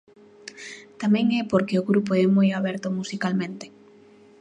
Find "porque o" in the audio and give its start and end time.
1.51-1.87